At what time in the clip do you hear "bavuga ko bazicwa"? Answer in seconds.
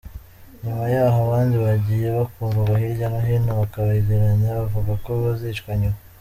4.59-5.71